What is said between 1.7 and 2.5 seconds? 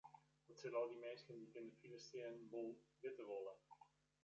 file stean